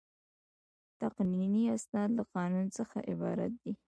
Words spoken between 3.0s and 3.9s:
عبارت دي.